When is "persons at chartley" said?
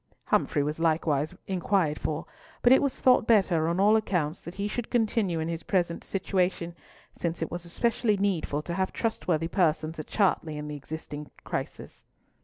9.47-10.57